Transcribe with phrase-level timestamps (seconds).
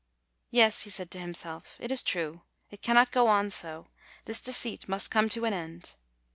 [0.49, 3.85] "Yes," he said to himself, "it is true; it cannot go on so;
[4.25, 5.95] this deceit must come to an end."